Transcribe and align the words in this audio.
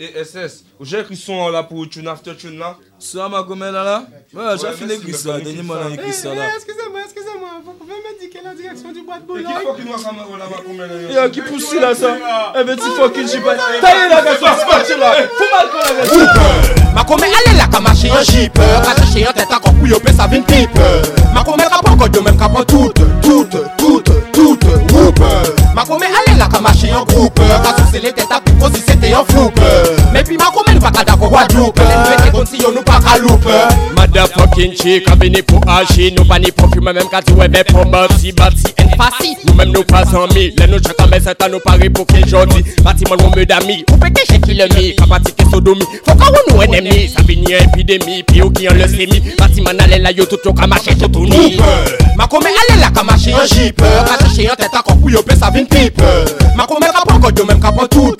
et 0.00 0.24
SS. 0.24 0.64
J'ai 0.80 1.04
qui 1.04 1.14
sont 1.14 1.48
là 1.50 1.62
pour 1.62 1.86
tune 1.88 2.08
after 2.08 2.34
tune 2.34 2.58
là. 2.58 2.76
Ça 2.98 3.28
m'a 3.28 3.42
comme 3.42 3.60
là 3.60 3.70
là. 3.70 4.04
Ouais, 4.32 4.42
j'ai 4.58 4.72
fait 4.72 4.86
l'église 4.86 5.18
ça, 5.18 5.38
dernier 5.38 5.60
mois 5.62 5.76
dans 5.76 5.88
ça 6.12 6.30
eh, 6.32 6.36
là. 6.36 6.42
Excusez-moi, 6.56 7.00
excusez-moi, 7.04 7.48
vous 7.64 7.72
pouvez 7.72 7.92
me 7.92 8.18
dire 8.18 8.30
quelle 8.32 8.40
est 8.42 8.48
la 8.48 8.54
direction 8.54 8.92
du 8.92 9.02
bois 9.02 9.18
de 9.18 9.26
Boulogne 9.26 9.44
Il 9.46 9.60
faut 9.66 9.74
qu'il 9.74 9.84
nous 9.84 9.92
eh, 9.94 10.02
sommes 10.02 10.38
là 10.38 10.44
comme 10.64 10.78
là. 10.78 11.26
Et 11.26 11.30
qui 11.30 11.42
pousse 11.42 11.74
là 11.78 11.94
ça 11.94 12.16
Eh 12.58 12.64
ben 12.64 12.76
tu 12.78 13.12
qu'il 13.12 13.28
j'ai 13.28 13.40
pas. 13.40 13.56
Taille 13.56 14.08
la 14.08 14.22
gars, 14.22 14.36
ça 14.36 14.84
se 14.84 14.98
là. 14.98 15.12
Fou 15.36 15.44
mal 15.52 15.68
quand 15.70 15.78
la 15.78 16.24
gars. 16.24 16.82
Ma 16.94 17.04
comme 17.04 17.20
elle 17.24 17.56
là 17.58 17.64
comme 17.70 17.86
chez 17.94 18.10
un 18.10 18.22
jeeper, 18.22 18.80
à 18.88 19.06
chez 19.12 19.26
un 19.26 19.32
tête 19.32 19.48
encore 19.52 19.74
couille 19.78 19.92
au 19.92 20.00
sa 20.16 20.26
vin 20.26 20.40
pipe. 20.40 20.80
Ma 21.34 21.44
comme 21.44 21.60
elle 21.60 21.68
pas 21.68 21.80
encore 21.90 22.08
de 22.08 22.20
même 22.20 22.38
capot 22.38 22.64
toute, 22.64 22.96
toute, 23.22 23.54
toute, 23.76 24.10
toute, 24.32 24.64
Ma 25.74 25.84
comme 25.84 26.02
elle 26.02 26.38
là 26.38 26.48
comme 26.50 26.66
chez 26.74 26.90
un 26.90 27.04
groupe, 27.04 27.38
à 27.40 27.76
sous 27.86 27.92
les 28.02 28.12
têtes 28.12 28.24
à 28.30 28.40
Mwen 28.60 28.68
kon 28.72 28.76
si 28.76 28.84
sete 28.84 29.08
yon 29.08 29.22
foup 29.32 29.60
Mwen 30.12 30.26
pi 30.28 30.36
mwen 30.36 30.50
kon 30.52 30.66
men 30.68 30.78
vaka 30.84 31.02
da 31.08 31.14
kon 31.16 31.30
wadoup 31.32 31.78
Mwen 31.80 31.94
mwen 31.96 32.18
te 32.24 32.32
konti 32.34 32.58
yon 32.60 32.74
nou 32.76 32.84
pa 32.84 32.98
kaloup 33.00 33.46
Mada 33.96 34.26
fokin 34.28 34.74
che, 34.76 34.98
ka 35.06 35.14
vene 35.16 35.40
pou 35.48 35.60
aje 35.78 36.10
Nou 36.12 36.28
pa 36.28 36.36
ni 36.42 36.50
profume 36.58 36.92
menm 36.92 37.08
kati 37.08 37.32
webe 37.38 37.62
pomba 37.70 38.02
Psi 38.12 38.34
bati 38.36 38.68
en 38.82 38.92
fasi, 39.00 39.32
nou 39.46 39.56
menm 39.56 39.72
nou 39.72 39.86
pasan 39.88 40.28
mi 40.36 40.50
Len 40.58 40.74
nou 40.74 40.82
chan 40.84 40.92
kamen 40.98 41.24
satan 41.24 41.54
nou 41.54 41.62
pari 41.64 41.88
pou 41.88 42.04
ke 42.04 42.20
jodi 42.28 42.60
Bati 42.84 43.08
man 43.08 43.24
yon 43.24 43.32
me 43.38 43.46
dami, 43.48 43.78
oupe 43.94 44.12
ke 44.18 44.26
shekile 44.28 44.68
mi 44.74 44.90
Kapati 45.00 45.32
ke 45.40 45.48
sodomi, 45.48 45.88
fokan 46.04 46.36
yon 46.36 46.52
nou 46.52 46.60
enemi 46.66 47.06
Sa 47.14 47.24
vini 47.24 47.54
yon 47.54 47.64
epidemi, 47.70 48.20
pi 48.28 48.44
ou 48.44 48.52
ki 48.52 48.68
yon 48.68 48.76
lese 48.82 49.08
mi 49.08 49.22
Bati 49.40 49.64
man 49.64 49.80
ale 49.86 50.02
la 50.04 50.12
yo 50.12 50.28
toutou 50.28 50.52
kamache 50.52 50.98
chotouni 51.00 51.54
Mwen 51.56 52.28
kon 52.28 52.44
men 52.44 52.60
ale 52.66 52.76
la 52.84 52.92
kamache 52.92 53.32
yon 53.32 53.48
jipe 53.56 53.88
Kache 54.12 54.44
yon 54.50 54.60
tete 54.60 54.76
akok 54.84 55.00
pou 55.00 55.16
yope 55.16 55.38
sa 55.40 55.48
vin 55.54 55.64
pipe 55.64 56.12
Mwen 56.58 56.66
kon 56.68 56.82
men 56.84 56.92
kapon 56.92 57.24
kodyo 57.24 57.48
menm 57.48 57.62
kapon 57.64 57.88
toutou 57.88 58.19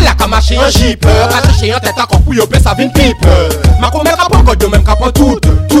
Kase 0.51 0.51
che 0.51 0.51
yon 0.55 0.69
jipe, 0.69 1.27
kase 1.29 1.59
che 1.59 1.65
yon 1.71 1.79
tete 1.79 2.01
akok 2.01 2.21
pou 2.25 2.33
yope 2.33 2.59
sa 2.59 2.73
vin 2.73 2.89
pipe 2.89 3.27
Ma 3.79 3.89
koumen 3.89 4.15
kapon 4.17 4.43
kodyo 4.43 4.69
men 4.69 4.83
kapon 4.83 5.11
toute, 5.13 5.47
toute 5.67 5.80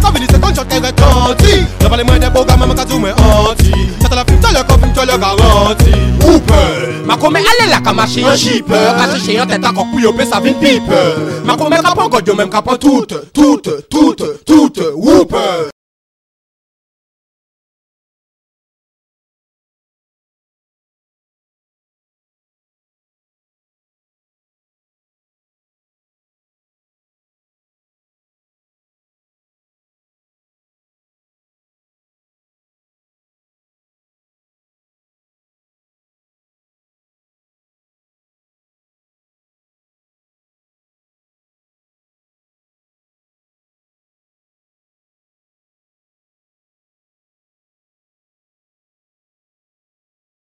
Euh, 6.83 7.05
Makome 7.05 7.37
alelaka 7.37 7.93
machine 7.93 8.25
un 8.25 8.31
euh, 8.31 8.35
tête 8.35 9.39
à 9.41 9.45
teta 9.45 9.71
kokuyo 9.71 10.13
pe 10.13 10.25
sa 10.25 10.39
vin 10.39 10.53
pipe 10.53 10.81
Makome 11.45 11.75
kapon 11.81 12.07
godyo 12.09 12.35
même 12.35 12.49
kapon 12.49 12.75
toute 12.77 13.31
Toute, 13.33 13.87
toute, 13.89 14.43
toute, 14.45 14.81
whoop 14.95 15.71